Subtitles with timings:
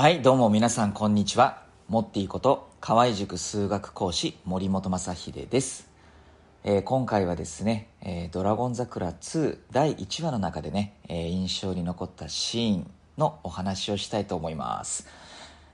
[0.00, 1.62] はい、どうも皆さんこんにちは。
[1.86, 5.90] モッティこと河合塾数学講師森本正秀です。
[6.64, 15.06] えー今回はですね、えードラゴン桜2第1話の中でね、えー印象に残ったシーンのお話をしたいと思います。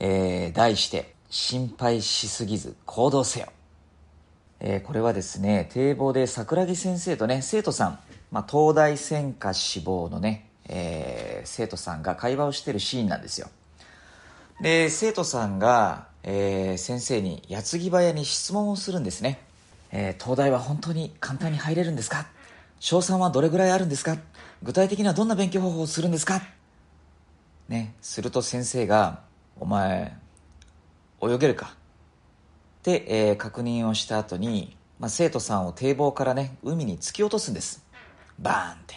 [0.00, 3.46] えー題して、心配しすぎず行動せよ。
[4.60, 7.98] えーこれはですね、堤防で桜木先生とね、生徒さん、
[8.30, 13.48] まあ、東大専科志望のね、えー生徒さんが会話をしてるシーンなんですよ。
[14.60, 19.40] で、生徒さんが、えー先生に矢継ぎ早に質問をするんですね。
[19.90, 22.26] えー東大は本当に簡単に入れるんですか？
[22.78, 24.18] 賞賛はどれぐらいあるんですか？
[24.62, 26.42] 具体的にはどんな勉強方法をするんですか？
[27.68, 29.22] ね、すると先生が、
[29.58, 30.14] お前、
[31.22, 31.74] 泳げるか？
[32.80, 37.82] って、えー確認をした後に、まあ、生徒さんを堤防からね、海に突き落とすんです。
[38.38, 38.96] バーンって。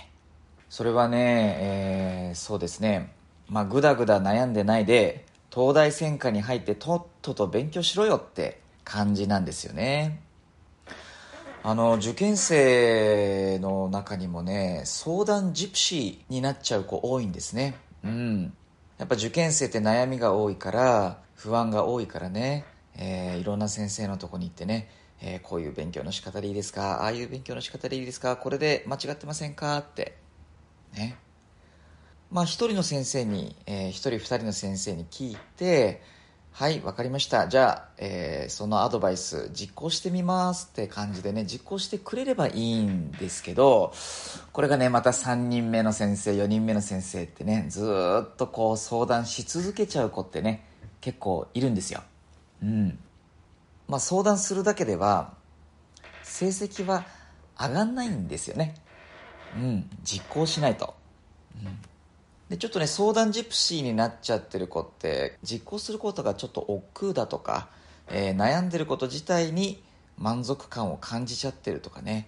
[0.69, 3.13] それはね、えーそうですね、
[3.47, 10.19] まあ、ぐだぐだ悩んでないで、東大専科に入ってとっとと勉強しろよって感じなんですよね。
[11.61, 17.75] あの、受験生の中にもね、相談ジプシーになっちゃう子多いんですね。
[18.03, 18.53] うん。
[18.97, 24.89] やっぱ受験生って悩みが多いから、不安が多いからね、えーいろんな先生のとこに行ってね、
[25.21, 27.03] えーこういう勉強の仕方でいいですか？
[27.03, 28.35] ああいう勉強の仕方でいいですか？
[28.37, 29.77] これで間違ってませんか？
[29.77, 30.17] って。
[30.95, 31.15] ね。
[32.33, 36.01] まあ一人の先生に、えー一人二人の先生に聞いて、
[36.51, 37.47] はい、わかりました。
[37.47, 43.93] じゃあ、えーそのアドバイス実行してみますって感じでね、実行してくれればいいんですけど、
[44.51, 47.85] これがね、また3人目の先生、4人目の先生ってね、ず
[48.23, 50.65] っとこう相談し続けちゃう子ってね、
[51.01, 52.01] 結構いるんですよ。
[52.63, 52.97] うん。
[53.87, 55.35] まあ相談するだけでは、
[56.23, 57.05] 成績は
[57.59, 58.73] 上がんないんですよね。
[59.55, 60.95] うん、実行しないと。
[61.63, 61.92] うん
[62.53, 67.67] でちょっとね相談ジプシーになっちゃってる子って実行することがちょっと億劫だとか、
[68.09, 69.81] えー悩んでること自体に
[70.19, 72.27] 満足感を感じちゃってるとかね、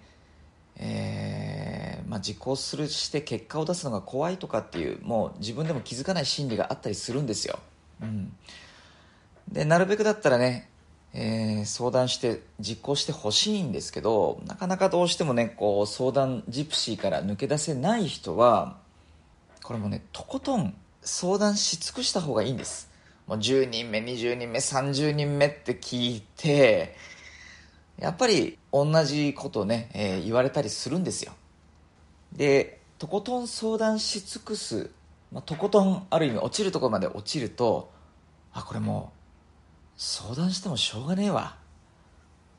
[0.77, 7.59] えーまあ、実行するして結果を出すのが怖いとかっていうもう自分でも気づかない心理があったりするんですよ、
[8.01, 8.35] うん、
[9.51, 10.71] でなるべくだったらね、
[11.13, 18.83] えー相談して実行してほしいんですけどなかなかどうしてもねこう相談ジプシーから抜け出せない人は
[19.65, 22.91] これもねとことん相談し尽くした方がいいんです。
[23.25, 26.95] もう10人目20人目30人目って聞いて
[27.97, 31.33] やっぱり同じことをね、えー言われたりするんですよ。
[32.31, 34.91] でとことん相談し尽くす、
[35.31, 37.91] まあ、とことんある意味落ちるところまで落ちると
[38.53, 41.57] あこれもう相談してもしょうがねえわ。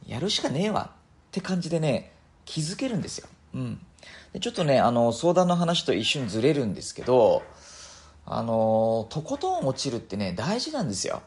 [0.09, 0.97] やるしかねえわっ
[1.31, 2.13] て感じでね
[2.45, 3.81] 気づけるんですよ、うん、
[4.33, 7.43] でちょっとねあの相談の話と一瞬ずれるんですけど
[8.25, 11.23] あのとことん落ちるってね大事なんですよ、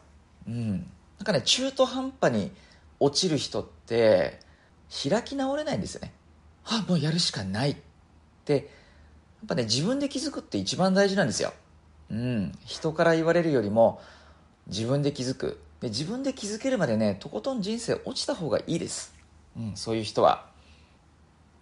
[0.46, 2.52] うん、なんかね中途半端に
[3.00, 4.38] 落ちる人って
[4.90, 6.12] 開き直れないんですよね。
[6.66, 7.76] あもうやるしかないっ
[8.44, 8.54] て。
[8.54, 8.64] やっ
[9.48, 11.52] ぱね自分で気づくって一番大事なんですよ。
[12.10, 12.52] うん。
[12.66, 14.00] 人から言われるよりも
[14.66, 15.60] 自分で気づく。
[15.80, 19.14] で自分で気づけるまでねとことん人生落ちた方がいいです、
[19.56, 20.49] うん、そういう人は。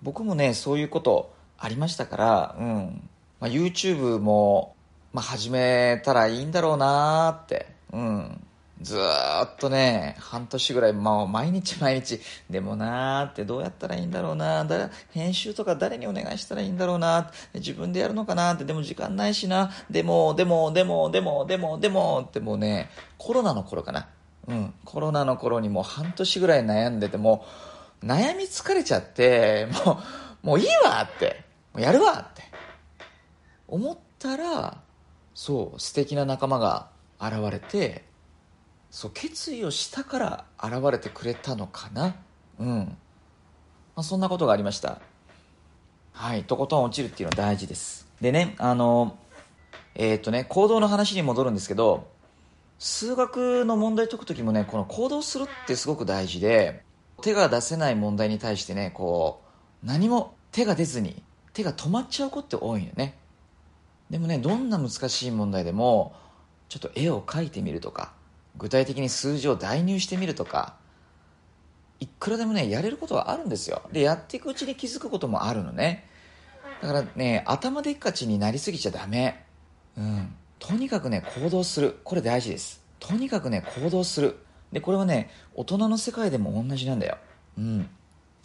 [0.03, 3.09] 僕もねそういうことありましたから、うん。
[3.41, 4.75] まあ、YouTube も、
[5.13, 8.41] まあ、始めたらいいんだろうなーって、うん、
[8.83, 12.21] ずーっとね半年ぐらい、まあ、毎日毎日
[12.51, 24.09] でもなーってどうやったらいいんだろうなだ編集とか誰にお願いしたらいいんだろうな自分でやるのかなってでも時間ないしなでもでもでもでもでもでもってもうねコロナの頃かな。
[24.47, 24.75] うん。
[24.85, 30.01] コロナの頃にもう半年ぐらい悩んでてもう悩み疲れちゃっても
[30.43, 32.49] う もういいわってもうやるわって。
[33.69, 34.81] 思ったら
[35.35, 36.89] そう素敵な仲間が
[37.21, 38.05] 現れて
[38.91, 42.17] そう決意をしたから現れてくれたのかな。
[42.59, 42.79] うん、
[43.95, 45.01] まあ、そんなことがありました。
[46.13, 48.09] はいとことん落ちるっていうのは大事です。
[48.21, 49.19] でねあの
[49.95, 52.09] えっ、とね行動の話に戻るんですけど
[52.79, 56.83] 数学の問題解く時もねこの行動するってすごく大事で
[57.23, 59.43] 手が出せない問題に対してねこ
[59.83, 61.23] う何も手が出ずに
[61.53, 63.19] 手が止まっちゃう子って多いよね。
[64.11, 66.15] でもねどんな難しい問題でも
[66.69, 68.13] ちょっと絵を描いてみるとか
[68.57, 70.77] 具体的に数字を代入してみるとか
[72.01, 73.83] いくらでもねやれることはあるんですよ。
[73.93, 76.09] でやっていくうちに気づくこともあるのね。
[76.81, 79.45] だからね頭でっかちになりすぎちゃダメ。
[79.97, 80.35] うん。
[80.59, 81.99] とにかくね行動する。
[82.05, 82.83] これ大事です。
[83.01, 84.39] とにかくね行動する。
[84.73, 87.19] でこれはね大人の世界でも同じなんだよ
[87.57, 87.89] うん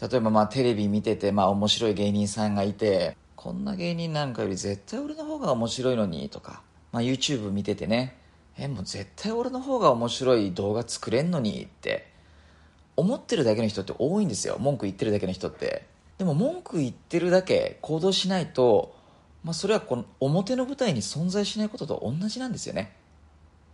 [0.02, 6.62] 例えばまあテレビ見ててまあ面白い芸人さんがいてこんな芸人なんかより絶対俺の方が面白いのにとか、
[6.92, 8.18] まあ、YouTube 見ててね
[8.58, 12.12] え、もう絶対俺の方が面白い動画作れんのにって
[12.96, 14.58] 思ってるだけの人って多いんですよ。
[14.60, 15.88] 文句言ってるだけの人って。
[16.20, 18.96] でも文句言ってるだけ行動しないと、
[19.44, 22.96] まあそれはこの表の舞台に存在しないことと同じなんですよね。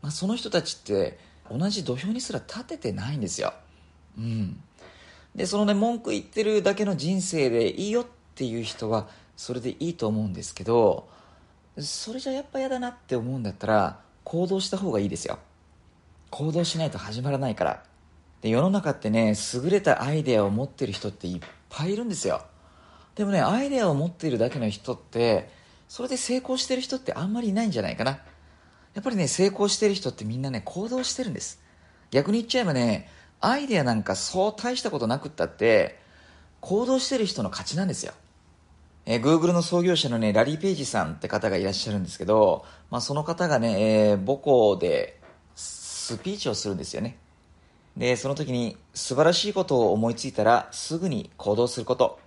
[0.01, 1.19] まあその人たちって
[1.51, 3.53] 同じ土俵にすら立ててないんですよ。
[4.17, 4.61] うん。
[5.35, 8.05] で、そのね、文句言ってるだけの人生でいいよっ
[8.35, 11.09] ていう人はそれでいいと思うんですけど、
[11.77, 15.39] それじゃやっぱ嫌だなって思うんだったら行動した方がいいですよ。
[16.29, 17.83] 行動しないと始まらないから。
[18.41, 22.41] で、世の中ってね、優れたアイデアを持ってる人っていっぱいいるんですよ。
[23.15, 25.49] でもね、アイデアを持っているだけの人って、
[25.87, 28.19] それで成功してる人ってあんまりいないんじゃないかな。
[28.93, 31.61] やっぱりね、成功してる人ってみんなね、行動してるんです。
[32.11, 33.09] 逆に言っちゃえばね、
[33.41, 35.99] アイデアなんかそう大したことなくったって、
[36.59, 38.13] 行動してる人の勝ちなんですよ。
[39.05, 45.19] えー、Google の創業者のね、ラリー・ペイジさんって方がいらっしゃるんですけど、まあ、その方がね、えー、母校で
[45.55, 47.17] スピーチをするんですよね。
[47.95, 52.19] で、その時に素晴らしいことを思いついたらすぐに行動すること。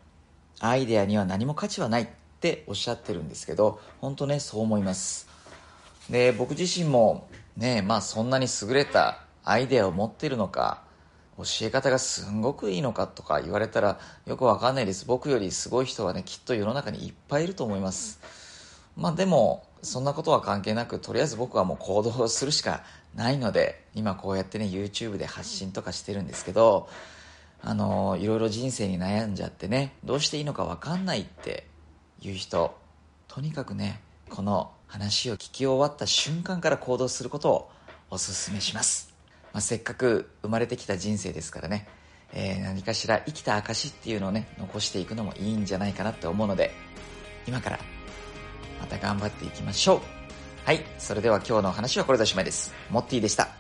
[0.60, 2.08] アイデアには何も価値はないっ
[2.40, 5.28] ておっしゃってるんですけど、本当ね、そう思います。
[6.10, 10.82] で、僕自身もね、まあそんなに優れたアイデアを持っているのか、
[11.38, 15.06] 教え方がすんごくいいのかとか言われたらよくわかんないです。
[15.06, 18.20] 僕よりすごい人はね、きっと世の中にいっぱいいると思います。
[18.96, 22.84] まあでも、そんなことは関係なく、とりあえず僕はもう行動するしか
[23.14, 26.88] ないので、今こうやってね、YouTube で発信とかしてるんですけど、
[27.62, 31.66] あの、いろいろ人生に悩んじゃってね、どうしていいのかわかんないって
[32.20, 32.76] いう人、
[33.28, 34.00] とにかくね、
[34.30, 37.70] この話を聞き終わった瞬間から行動することを
[38.10, 39.14] お勧めします。
[39.54, 41.88] まあ、せっかく生まれてきた人生ですからね、
[42.34, 46.72] えー、何かしら生きた証っていうのをね、残していくのもいいんじゃないかなって思うので、
[47.48, 47.78] 今から
[48.80, 50.00] また頑張っていきましょう。
[50.66, 50.84] はい。
[50.98, 52.74] それでは今日の話はこれでおしまいです。
[52.90, 53.51] モッティでした。